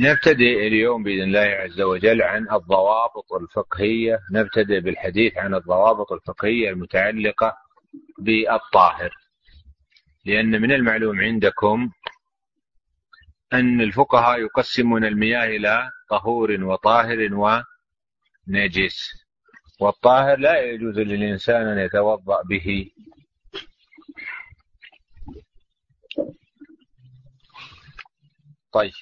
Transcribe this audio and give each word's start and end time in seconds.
نبتدئ 0.00 0.66
اليوم 0.66 1.02
بإذن 1.02 1.22
الله 1.22 1.40
عز 1.40 1.80
وجل 1.80 2.22
عن 2.22 2.42
الضوابط 2.52 3.32
الفقهية 3.40 4.20
نبتدئ 4.32 4.80
بالحديث 4.80 5.36
عن 5.38 5.54
الضوابط 5.54 6.12
الفقهية 6.12 6.70
المتعلقة 6.70 7.56
بالطاهر. 8.18 9.10
لأن 10.24 10.62
من 10.62 10.72
المعلوم 10.72 11.20
عندكم 11.20 11.90
أن 13.52 13.80
الفقهاء 13.80 14.40
يقسمون 14.40 15.04
المياه 15.04 15.44
إلى 15.44 15.90
طهور 16.10 16.64
وطاهر 16.64 17.18
ونجس 18.48 19.08
والطاهر 19.80 20.38
لا 20.38 20.60
يجوز 20.60 20.98
للإنسان 20.98 21.66
أن 21.66 21.78
يتوضأ 21.78 22.42
به. 22.42 22.90
طيب. 28.72 28.92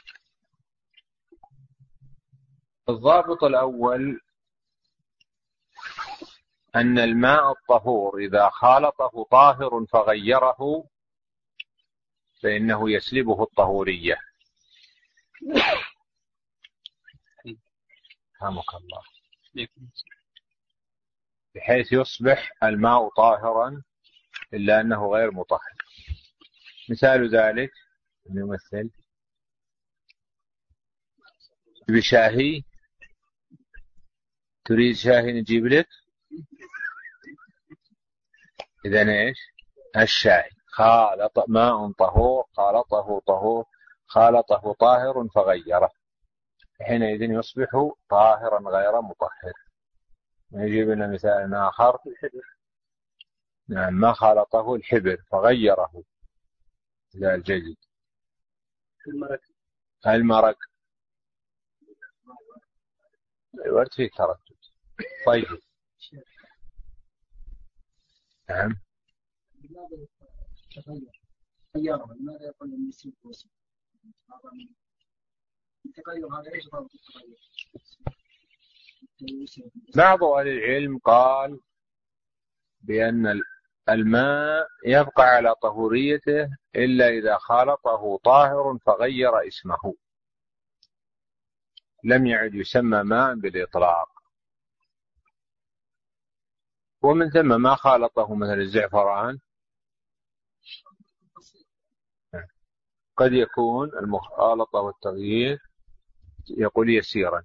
الضابط 2.89 3.45
الأول 3.45 4.21
أن 6.77 6.99
الماء 6.99 7.53
الطهور 7.53 8.19
إذا 8.19 8.49
خالطه 8.49 9.27
طاهر 9.31 9.87
فغيره 9.87 10.89
فإنه 12.43 12.91
يسلبه 12.91 13.43
الطهورية. 13.43 14.17
رحمك 18.43 18.75
الله 18.75 19.03
بحيث 21.55 21.93
يصبح 21.93 22.53
الماء 22.63 23.09
طاهرا 23.09 23.83
إلا 24.55 24.81
أنه 24.81 25.13
غير 25.13 25.31
مطهر. 25.31 25.75
مثال 26.91 27.37
ذلك 27.37 27.71
يمثل 28.31 28.91
بشاهي 31.89 32.63
تريد 34.67 34.97
شاهي 34.97 35.33
نجيب 35.33 35.67
لك 35.67 35.89
إذا 38.87 39.01
إيش؟ 39.01 39.39
الشاهي. 39.97 40.51
خالط 40.67 41.45
ماء 41.49 41.93
طهور 41.93 42.45
خالطه 42.53 43.21
طهور 43.27 43.65
خالطه 44.07 44.73
طاهر 44.81 45.29
فغيره. 45.35 45.91
حينئذ 46.81 47.23
يصبح 47.23 47.91
طاهرا 48.11 48.71
غير 48.71 49.01
مطهر. 49.01 49.53
نجيب 50.53 50.91
لنا 50.91 51.07
مثال 51.07 51.55
آخر. 51.55 51.99
نعم 53.69 53.95
ما 53.95 54.13
خالطه؟ 54.13 54.75
الحبر 54.75 55.17
فغيره. 55.31 56.05
إلى 57.15 57.35
الجيد. 57.35 57.77
المرق 59.07 59.41
المرق 60.07 60.59
الورد 63.67 63.93
فيه 63.93 64.11
تردد. 64.11 64.56
طيب. 65.27 65.47
نعم. 68.49 68.77
لماذا 71.75 72.47
يقول 72.47 72.75
المسيح 72.75 73.13
التغير 75.87 76.27
هذا 76.27 76.55
إيش 76.55 76.67
التغير؟ 76.67 77.37
بعض 79.97 80.25
أهل 80.25 80.49
العلم 80.49 80.99
قال 80.99 81.61
بأن 82.81 83.41
الماء 83.89 84.69
يبقى 84.87 85.25
على 85.25 85.55
طهوريته 85.55 86.49
إلا 86.77 87.09
إذا 87.09 87.39
خالطه 87.39 88.19
طاهر 88.25 88.79
فغير 88.79 89.49
اسمه. 89.49 89.95
لم 92.05 92.27
يعد 92.27 92.55
يسمى 92.55 93.03
ماء 93.03 93.35
بالإطلاق. 93.35 94.16
ومن 97.03 97.31
ثم 97.31 97.61
ما 97.61 97.75
خالطه 97.75 98.35
مثل 98.35 98.59
الزعفران. 98.59 99.39
قد 103.17 103.33
يكون 103.33 103.89
المخالطة 103.99 104.79
والتغيير 104.79 105.59
يقول 106.51 106.91
يسيرا. 106.91 107.43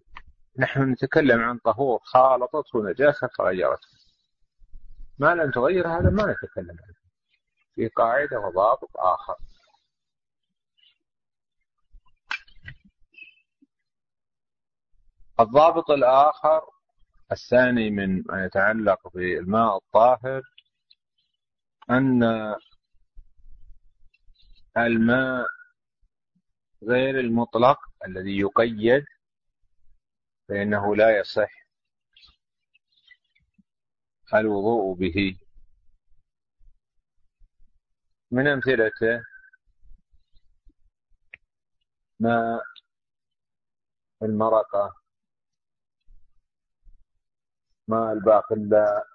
نحن 0.60 0.92
نتكلم 0.92 1.42
عن 1.42 1.58
طهور 1.58 2.00
خالطته 2.04 2.84
نجاسة 2.90 3.30
فغيرته 3.38 3.88
ما 5.20 5.36
لم 5.36 5.52
تغير 5.52 5.88
هذا 5.88 6.10
ما 6.10 6.24
نتكلم 6.34 6.78
عنه. 6.84 7.02
في 7.76 7.88
قاعدة 7.88 8.40
وضابط 8.40 8.98
آخر. 8.98 9.36
الضابط 15.40 15.92
الآخر 15.92 16.62
الثاني 17.32 17.90
من 17.90 18.24
ما 18.28 18.46
يتعلق 18.46 19.08
بالماء 19.14 19.78
الطاهر 19.78 20.42
أن 21.90 22.24
الماء 24.78 25.46
غير 26.84 27.20
المطلق 27.20 27.80
الذي 28.06 28.40
يقيد 28.40 29.06
فإنه 30.50 30.96
لا 30.96 31.20
يصح 31.20 31.62
الوضوء 34.34 34.96
به. 34.96 35.38
من 38.32 38.48
أمثلته 38.48 39.24
ماء 42.20 42.64
المرقة 44.24 45.01
ماء 47.88 48.14
الباقلاء 48.14 49.08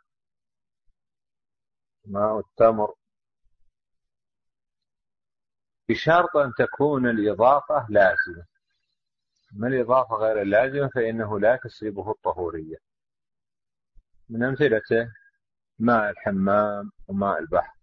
ماء 2.04 2.38
التمر. 2.38 2.94
بشرط 5.88 6.37
أن 6.37 6.53
تكون 6.59 7.06
الإضافة 7.06 7.87
لازمة. 7.88 8.47
أما 9.53 9.69
الإضافة 9.69 10.15
غير 10.16 10.43
اللازمة 10.43 10.88
فإنه 10.94 11.41
لا 11.41 11.56
تسلبه 11.56 12.10
الطهورية. 12.10 12.76
من 14.28 14.43
أمثلته 14.43 15.09
ماء 15.78 16.10
الحمام 16.10 16.93
وماء 17.09 17.38
البحر. 17.38 17.76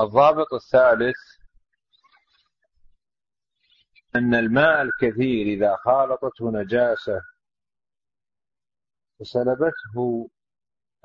الضابط 0.00 0.54
الثالث 0.54 1.16
أن 4.16 4.34
الماء 4.34 4.82
الكثير 4.82 5.46
إذا 5.46 5.76
خالطته 5.76 6.50
نجاسة 6.50 7.20
وسلبته 9.24 10.30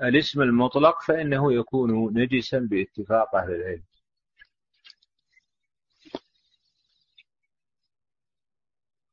الاسم 0.02 0.42
المطلق 0.42 1.02
فإنه 1.02 1.52
يكون 1.52 2.18
نجسا 2.18 2.58
باتفاق 2.70 3.34
أهل 3.34 3.54
العلم. 3.54 3.84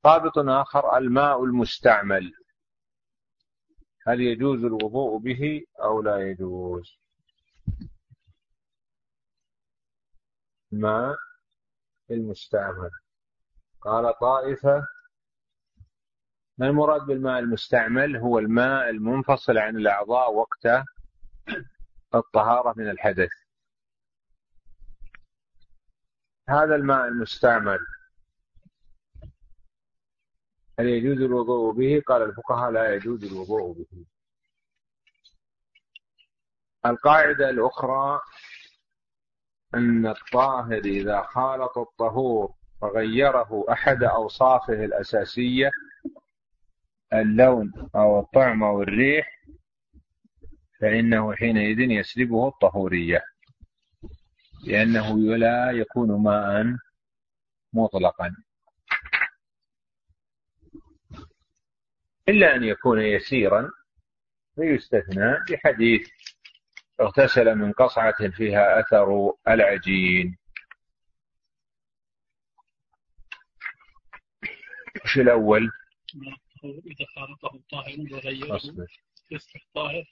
ضابط 0.03 0.38
آخر 0.38 0.97
الماء 0.97 1.44
المستعمل. 1.44 2.34
هل 4.07 4.22
يجوز 4.22 4.63
الوضوء 4.63 5.17
به 5.17 5.66
أو 5.84 6.01
لا 6.01 6.17
يجوز؟ 6.29 7.00
ماء 10.72 11.16
المستعمل. 12.12 12.91
قال 13.81 14.19
طائفة 14.19 14.88
ما 16.57 16.68
المراد 16.68 17.01
بالماء 17.01 17.40
المستعمل؟ 17.40 18.18
هو 18.18 18.40
الماء 18.40 18.90
المنفصل 18.90 19.57
عن 19.57 19.75
الأعضاء 19.78 20.34
وقت 20.34 20.85
الطهارة 22.16 22.73
من 22.78 22.90
الحدث. 22.90 23.29
هذا 26.50 26.75
الماء 26.75 27.07
المستعمل. 27.07 27.79
هل 30.79 30.85
يجوز 30.85 31.22
الوضوء 31.22 31.73
به؟ 31.73 32.02
قال 32.08 32.22
الفقهاء 32.22 32.72
لا 32.72 32.96
يجوز 32.96 33.23
الوضوء 33.23 33.73
به. 33.73 34.05
القاعدة 36.85 37.49
الأخرى 37.49 38.20
أن 39.76 40.08
الطاهر 40.08 40.78
إذا 40.78 41.22
خالط 41.22 41.78
الطهور 41.78 42.53
فغيره 42.82 43.66
أحد 43.72 44.03
أوصافه 44.03 44.85
الأساسية 44.85 45.72
اللون 47.14 47.74
أو 47.96 48.20
الطعم 48.20 48.64
أو 48.64 48.82
الريح 48.82 49.38
فإنه 50.80 51.36
حينئذ 51.36 51.80
يسلبه 51.80 52.48
الطهورية 52.48 53.24
لأنه 54.64 55.18
لا 55.38 55.72
يكون 55.72 56.24
ماء 56.24 56.76
مطلقا 57.74 58.36
إلا 62.30 62.56
أن 62.56 62.64
يكون 62.64 63.02
يسيرا 63.02 63.72
فيستثنى 64.56 65.36
بحديث 65.50 66.09
اغتسل 67.02 67.56
من 67.56 67.72
قصعة 67.72 68.30
فيها 68.30 68.80
أثر 68.80 69.34
العجين 69.48 70.38
وش 75.04 75.18
الأول؟ 75.18 75.72
إذا 76.66 77.06
خالطه 77.16 77.64
طاهر 77.72 77.98
وغيره 78.12 78.62
يصبح 79.32 79.68
طاهر 79.76 80.04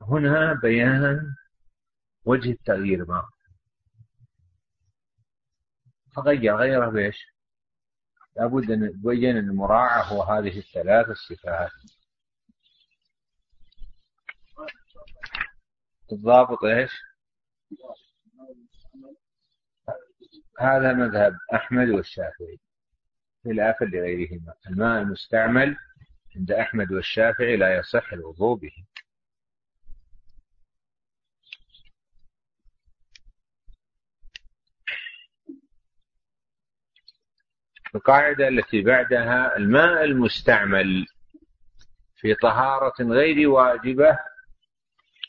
هنا 0.00 0.54
بيان 0.62 1.34
وجه 2.24 2.50
التغيير 2.50 3.04
ما 3.04 3.28
فغير 6.16 6.56
غيره 6.56 6.90
بإيش؟ 6.90 7.34
لابد 8.36 8.70
أن 8.70 8.92
تبين 8.92 9.36
المراعاة 9.36 10.04
هو 10.04 10.22
هذه 10.22 10.58
الثلاث 10.58 11.08
الصفات 11.08 11.70
الضابط 16.12 16.64
إيش؟ 16.64 16.92
هذا 20.60 20.92
مذهب 20.92 21.36
أحمد 21.54 21.88
والشافعي 21.88 22.60
خلافا 23.44 23.84
لغيرهما. 23.84 24.54
الماء 24.66 25.02
المستعمل 25.02 25.76
عند 26.36 26.52
أحمد 26.52 26.92
والشافعي 26.92 27.56
لا 27.56 27.76
يصح 27.78 28.12
الوضوء 28.12 28.56
به. 28.58 28.72
القاعدة 37.94 38.48
التي 38.48 38.82
بعدها 38.82 39.56
الماء 39.56 40.04
المستعمل 40.04 41.06
في 42.16 42.34
طهارة 42.34 42.94
غير 43.00 43.48
واجبة 43.48 44.18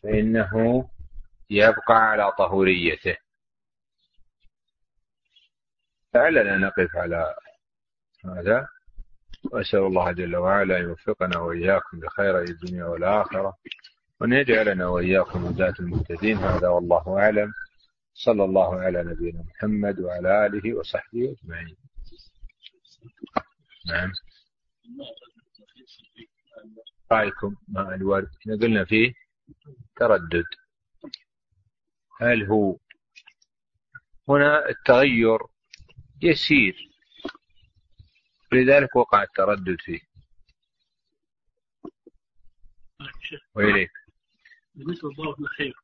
فإنه 0.04 0.90
يبقى 1.50 1.96
على 2.10 2.32
طهوريته. 2.32 3.18
لعلنا 6.16 6.58
نقف 6.58 6.96
على 6.96 7.36
هذا 8.30 8.68
وأسأل 9.52 9.80
الله 9.80 10.12
جل 10.12 10.36
وعلا 10.36 10.78
أن 10.78 10.84
يوفقنا 10.84 11.38
وإياكم 11.40 12.00
بخير 12.00 12.42
الدنيا 12.42 12.86
والآخرة 12.86 13.54
وأن 14.22 14.34
يجعلنا 14.34 14.88
وإياكم 14.88 15.46
هداة 15.46 15.74
المهتدين 15.80 16.38
هذا 16.38 16.68
والله 16.68 17.20
أعلم. 17.20 17.52
صلى 18.14 18.44
الله 18.44 18.80
على 18.80 19.04
نبينا 19.04 19.44
محمد 19.44 20.00
وعلى 20.00 20.46
آله 20.46 20.74
وصحبه 20.78 21.36
أجمعين. 21.44 21.76
نعم. 23.88 24.12
رأيكم 27.12 27.56
مع 27.68 27.96
الورد؟ 27.96 28.28
إحنا 28.42 28.56
قلنا 28.56 28.86
فيه 28.86 29.14
تردد. 29.96 30.46
هل 32.22 32.46
هو؟ 32.46 32.78
هنا 34.30 34.70
التغير 34.70 35.40
يسير. 36.22 36.95
لذلك 38.54 38.96
وقع 38.96 39.24
التردد 39.24 39.78
فيه. 39.80 40.00
وإليك. 43.56 43.92
بالنسبة 44.76 45.10
للضابط 45.10 45.40
الأخير 45.40 45.76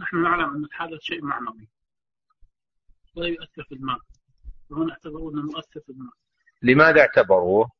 نحن 0.00 0.22
نعلم 0.22 0.56
أن 0.56 0.64
الحدث 0.64 1.00
شيء 1.00 1.24
معنوي. 1.24 1.68
ولا 3.16 3.28
يؤثر 3.28 3.64
في 3.64 3.74
الماء 3.74 3.98
وهنا 4.70 4.92
اعتبروه 4.92 5.32
أنه 5.32 5.42
مؤثر 5.42 5.80
في 5.80 5.88
الماء 5.88 6.12
لماذا 6.62 7.00
اعتبروه؟ 7.00 7.70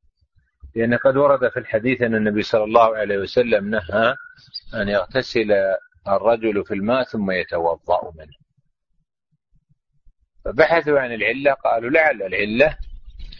لأن 0.75 0.95
قد 0.95 1.17
ورد 1.17 1.49
في 1.49 1.59
الحديث 1.59 2.03
أن 2.03 2.15
النبي 2.15 2.43
صلى 2.43 2.65
الله 2.65 2.97
عليه 2.97 3.19
وسلم 3.19 3.71
نهى 3.71 4.17
أن 4.75 4.89
يغتسل 4.89 5.53
الرجل 6.09 6.65
في 6.65 6.75
الماء 6.75 7.03
ثم 7.03 7.31
يتوضأ 7.31 8.13
منه. 8.15 8.45
فبحثوا 10.46 11.00
عن 11.00 11.12
العلة 11.12 11.52
قالوا 11.52 11.90
لعل 11.90 12.22
العلة 12.22 12.78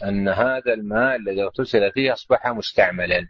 أن 0.03 0.29
هذا 0.29 0.73
الماء 0.73 1.15
الذي 1.15 1.43
اغتسل 1.43 1.91
فيه 1.91 2.13
أصبح 2.13 2.47
مستعملا 2.47 3.27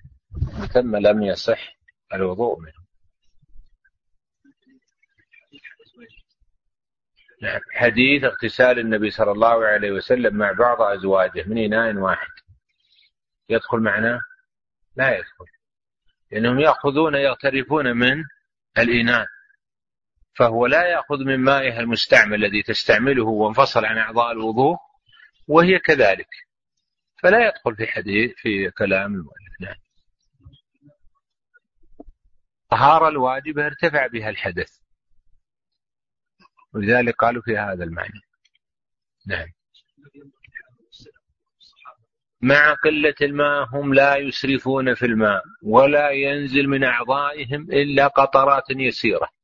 ثم 0.74 0.96
لم 0.96 1.24
يصح 1.24 1.78
الوضوء 2.14 2.60
منه. 2.60 2.88
نعم. 7.42 7.62
حديث 7.74 8.24
اغتسال 8.24 8.80
النبي 8.80 9.10
صلى 9.10 9.32
الله 9.32 9.66
عليه 9.66 9.92
وسلم 9.92 10.36
مع 10.36 10.52
بعض 10.52 10.82
أزواجه 10.82 11.44
من 11.48 11.58
إناء 11.58 11.96
واحد. 11.96 12.28
يدخل 13.50 13.78
معنا؟ 13.78 14.22
لا 14.96 15.18
يدخل. 15.18 15.46
لأنهم 16.32 16.60
يأخذون 16.60 17.16
يغترفون 17.16 17.98
من 17.98 18.24
الإناء. 18.78 19.26
فهو 20.38 20.66
لا 20.66 20.88
يأخذ 20.88 21.18
من 21.26 21.38
مائها 21.38 21.80
المستعمل 21.80 22.46
الذي 22.46 22.64
تستعمله 22.64 23.26
وانفصل 23.26 23.86
عن 23.86 23.98
أعضاء 23.98 24.32
الوضوء 24.32 24.76
وهي 25.48 25.80
كذلك. 25.80 26.30
فلا 27.24 27.48
يدخل 27.48 27.76
في 27.76 27.88
حديث 27.88 28.32
في 28.36 28.72
كلام 28.72 29.14
المؤلف. 29.14 29.62
نعم 29.62 29.76
طهارة 32.72 33.08
الواجبة 33.08 33.66
ارتفع 33.66 34.08
بها 34.08 34.30
الحدث. 34.30 34.72
ولذلك 36.74 37.16
قالوا 37.16 37.42
في 37.42 37.58
هذا 37.58 37.84
المعنى. 37.84 38.22
نعم. 39.28 39.48
مع 42.42 42.74
قلة 42.74 43.16
الماء 43.22 43.68
هم 43.74 43.94
لا 43.94 44.18
يسرفون 44.18 44.94
في 44.94 45.06
الماء 45.06 45.44
ولا 45.64 46.10
ينزل 46.10 46.68
من 46.68 46.84
أعضائهم 46.84 47.62
إلا 47.72 48.08
قطرات 48.08 48.70
يسيرة. 48.70 49.37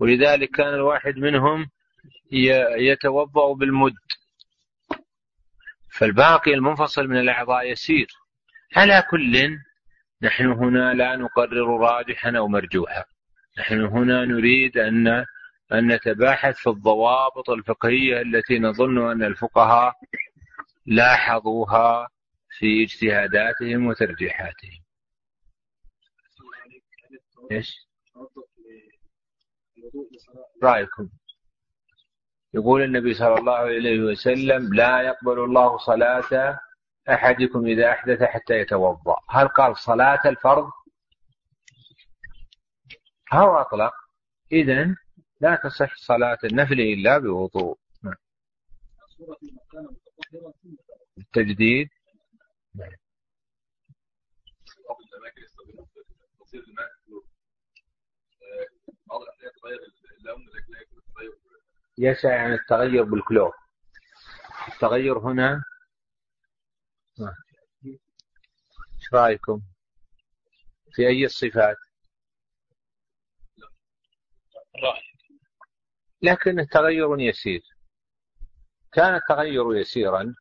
ولذلك 0.00 0.50
كان 0.50 0.74
الواحد 0.74 1.16
منهم 1.16 1.70
يتوضأ 2.78 3.54
بالمد. 3.54 3.94
فالباقي 5.98 6.54
المنفصل 6.54 7.06
من 7.06 7.16
الأعضاء 7.16 7.70
يسير. 7.70 8.06
على 8.76 9.04
كل 9.10 9.58
نحن 10.22 10.46
هنا 10.46 10.94
لا 10.94 11.16
نقرر 11.16 11.80
راجحا 11.80 12.36
أو 12.36 12.48
مرجوحا. 12.48 13.04
نحن 13.58 13.80
هنا 13.80 14.24
نريد 14.24 14.78
أن 14.78 15.24
أن 15.72 15.92
نتباحث 15.92 16.56
في 16.56 16.70
الضوابط 16.70 17.50
الفقهية 17.50 18.20
التي 18.20 18.58
نظن 18.58 19.10
أن 19.10 19.22
الفقهاء 19.22 19.94
لاحظوها 20.86 22.08
في 22.58 22.82
اجتهاداتهم 22.82 23.86
وترجيحاتهم. 23.86 24.80
إيش؟ 27.52 27.89
رأيكم. 30.62 31.08
يقول 32.54 32.82
النبي 32.82 33.14
صلى 33.14 33.34
الله 33.34 33.52
عليه 33.52 34.00
وسلم 34.00 34.74
لا 34.74 35.02
يقبل 35.02 35.44
الله 35.44 35.78
صلاة 35.78 36.60
أحدكم 37.08 37.66
إذا 37.66 37.90
أحدث 37.90 38.22
حتى 38.22 38.54
يتوضأ. 38.54 39.16
هل 39.30 39.48
قال 39.48 39.76
صلاة 39.76 40.28
الفرض؟ 40.28 40.70
أو 43.32 43.56
أطلق. 43.56 43.92
إذن 44.52 44.96
لا 45.40 45.60
تصح 45.64 45.96
صلاة 45.96 46.38
النفل 46.44 46.80
إلا 46.80 47.18
بوضوء. 47.18 47.78
التجديد. 51.18 51.88
يسعى 61.98 62.38
عن 62.38 62.52
التغير 62.52 63.02
بالكلور. 63.02 63.52
التغير 64.68 65.18
هنا. 65.18 65.64
إيش 67.84 69.14
رأيكم؟ 69.14 69.62
في 70.92 71.08
أي 71.08 71.24
الصفات؟ 71.24 71.76
لكن 76.22 76.60
التغير 76.60 77.20
يسير. 77.20 77.62
كان 78.92 79.14
التغير 79.14 79.74
يسيرا 79.74 80.34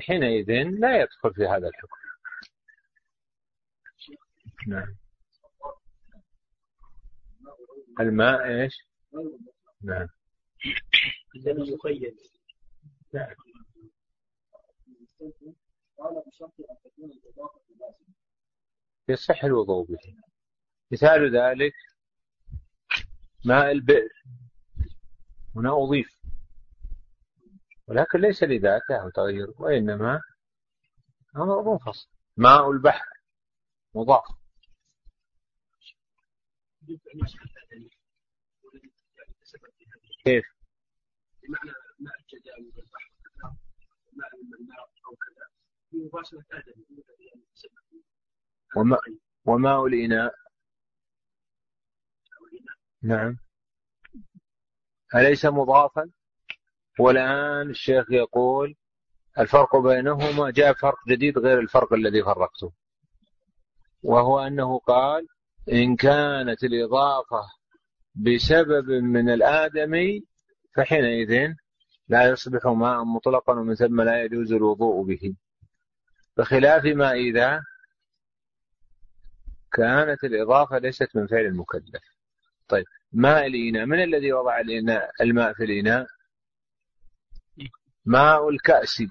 حينئذ 0.00 0.50
لا 0.80 1.02
يدخل 1.02 1.34
في 1.34 1.46
هذا 1.46 1.68
الحكم. 1.68 1.98
نعم. 4.66 4.96
الماء 8.00 8.46
إيش؟ 8.46 8.88
نعم. 9.82 10.08
الذي 11.36 11.72
يقيد 11.72 12.16
نعم 13.14 13.34
قال 15.98 16.22
بشرط 16.26 16.52
ان 16.70 16.76
تكون 16.84 17.10
الاضافه 17.10 17.60
لازمه 17.80 18.14
يصح 19.08 19.44
الوضوء 19.44 19.86
به. 19.86 19.98
مثال 20.92 21.36
ذلك 21.36 21.72
ماء 23.44 23.70
البئر. 23.70 24.22
هنا 25.56 25.84
أضيف. 25.84 26.18
ولكن 27.86 28.20
ليس 28.20 28.42
لذاته 28.42 29.10
تغير 29.14 29.50
وإنما 29.58 30.20
أمر 31.36 31.72
منفصل 31.72 32.08
ماء 32.36 32.70
البحر 32.70 33.06
مضاف. 33.94 34.24
كيف؟ 40.24 40.44
بمعنى 41.42 41.72
ماء 42.00 42.14
التجاوز 42.20 42.78
البحر 42.78 43.08
مباشرة 45.92 46.44
آدم 46.52 46.72
وما 48.76 48.98
وماء 49.44 49.86
الإناء 49.86 50.34
نعم. 53.02 53.36
أليس 55.14 55.44
مضافا؟ 55.44 56.10
والآن 57.00 57.70
الشيخ 57.70 58.10
يقول 58.10 58.76
الفرق 59.38 59.76
بينهما 59.76 60.50
جاء 60.50 60.72
فرق 60.72 61.08
جديد 61.08 61.38
غير 61.38 61.60
الفرق 61.60 61.92
الذي 61.92 62.22
فرقته. 62.22 62.72
وهو 64.02 64.40
أنه 64.40 64.78
قال 64.78 65.26
إن 65.72 65.96
كانت 65.96 66.64
الإضافة 66.64 67.42
بسبب 68.14 68.90
من 68.90 69.30
الآدمي 69.30 70.24
فحينئذ 70.76 71.52
لا 72.08 72.30
يصبح 72.30 72.66
ماء 72.66 73.04
مطلقا 73.04 73.52
ومن 73.52 73.74
ثم 73.74 74.00
لا 74.00 74.22
يجوز 74.22 74.52
الوضوء 74.52 75.04
به. 75.04 75.36
بخلاف 76.36 76.84
ما 76.84 77.12
إذا 77.12 77.62
كانت 79.72 80.24
الإضافة 80.24 80.78
ليست 80.78 81.16
من 81.16 81.26
فعل 81.26 81.44
المكلف. 81.44 82.02
طيب 82.68 82.84
ماء 83.12 83.46
الإناء؟ 83.46 83.86
من 83.86 84.02
الذي 84.02 84.32
وضع 84.32 84.60
الإناء 84.60 85.10
الماء 85.20 85.52
في 85.52 85.64
الإناء؟ 85.64 86.06
ماء 88.04 88.48
الكأس 88.48 89.02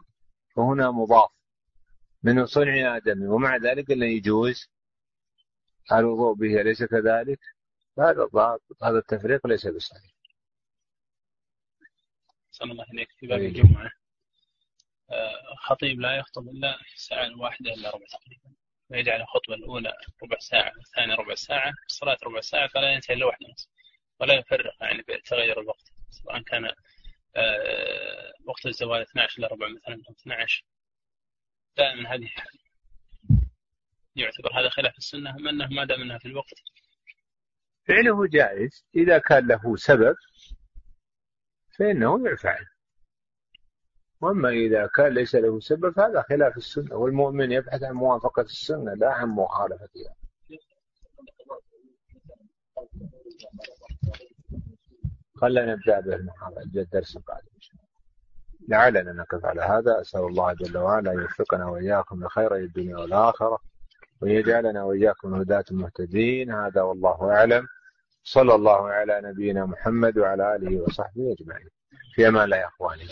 وهنا 0.55 0.91
مضاف. 0.91 1.29
من 2.23 2.45
صنع 2.45 2.95
آدم 2.97 3.23
ومع 3.23 3.57
ذلك 3.57 3.91
لا 3.91 4.05
يجوز 4.05 4.69
الوضوء 5.91 6.33
به 6.33 6.61
أليس 6.61 6.83
كذلك؟ 6.83 7.39
هذا 7.99 8.23
الضابط 8.23 8.83
هذا 8.83 8.97
التفريق 8.97 9.47
ليس 9.47 9.67
بصحيح. 9.67 10.11
صلى 12.51 12.71
الله 12.71 12.85
عليك. 12.89 13.09
في 13.19 13.27
باب 13.27 13.39
الجمعة. 13.39 13.91
آه، 15.11 15.55
خطيب 15.57 15.99
لا 15.99 16.17
يخطب 16.17 16.47
إلا 16.49 16.77
في 16.77 16.95
الساعة 16.95 17.25
الواحدة 17.25 17.73
إلا 17.73 17.89
ربع 17.89 18.05
تقريبا 18.11 18.55
ويجعل 18.89 19.21
الخطبة 19.21 19.55
الأولى 19.55 19.93
ربع 20.23 20.37
ساعة 20.39 20.73
والثانية 20.77 21.15
ربع 21.15 21.35
ساعة 21.35 21.73
الصلاة 21.89 22.17
ربع 22.23 22.41
ساعة 22.41 22.67
فلا 22.67 22.91
ينتهي 22.93 23.15
إلا 23.15 23.25
واحدة 23.25 23.45
ونصف 23.47 23.69
ولا 24.19 24.33
يفرق 24.33 24.73
يعني 24.81 25.01
بتغير 25.01 25.61
الوقت. 25.61 25.91
سواء 26.09 26.41
كان 26.41 26.71
آه، 27.35 28.33
وقت 28.45 28.65
الزوال 28.65 29.01
12 29.01 29.39
إلا 29.39 29.47
ربع 29.47 29.67
مثلا 29.67 30.01
أو 30.09 30.13
12 30.13 30.65
دائما 31.77 32.13
هذه 32.15 32.29
يعتبر 34.15 34.59
هذا 34.59 34.69
خلاف 34.69 34.97
السنة 34.97 35.29
أم 35.29 35.47
أنه 35.47 35.67
ما 35.67 35.85
دام 35.85 36.01
أنها 36.01 36.17
في 36.17 36.25
الوقت 36.27 36.53
فعله 37.87 38.27
جائز. 38.27 38.85
إذا 38.95 39.17
كان 39.17 39.47
له 39.47 39.75
سبب 39.75 40.15
فإنه 41.79 42.29
يفعل. 42.29 42.65
وأما 44.21 44.49
إذا 44.49 44.87
كان 44.95 45.13
ليس 45.13 45.35
له 45.35 45.59
سبب 45.59 45.89
فهذا 45.89 46.21
خلاف 46.21 46.57
السنة. 46.57 46.95
والمؤمن 46.95 47.51
يبحث 47.51 47.83
عن 47.83 47.93
موافقة 47.93 48.41
السنة 48.41 48.93
لا 48.93 49.13
عن 49.13 49.29
مخالفتها 49.29 50.15
خلنا 55.35 55.75
نبدأ 55.75 55.99
بالمحاضرة 55.99 56.61
الدرس 56.61 57.17
بعد. 57.27 57.41
ان 57.55 57.59
شاء 57.59 57.75
الله 57.75 57.87
لعلنا 58.69 59.13
نقف 59.13 59.45
على 59.45 59.61
هذا. 59.61 60.01
أسأل 60.01 60.19
الله 60.19 60.53
جل 60.53 60.77
وعلا 60.77 61.11
أن 61.11 61.19
يوفقنا 61.19 61.65
وإياكم 61.65 62.23
لخير 62.23 62.55
الدنيا 62.55 62.97
والآخرة 62.97 63.59
ويجعلنا 64.21 64.83
وإياكم 64.83 65.35
هداة 65.35 65.65
مهتدين. 65.71 66.51
هذا 66.51 66.81
والله 66.81 67.31
أعلم. 67.31 67.67
صلى 68.27 68.55
الله 68.55 68.89
على 68.89 69.21
نبينا 69.23 69.65
محمد 69.65 70.17
وعلى 70.17 70.55
آله 70.55 70.81
وصحبه 70.81 71.35
أجمعين. 71.39 71.69
في 72.15 72.27
أمان 72.27 72.43
الله 72.43 72.57
يا 72.57 72.67
أخواني. 72.67 73.03